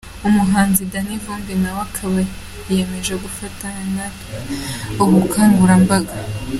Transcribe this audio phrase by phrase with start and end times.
[0.27, 2.17] Umuhanzi Dany Vumbi nawe akaba
[2.67, 4.35] yiyemeje gufatanya natwe
[5.01, 6.13] ubu bukangurambaga.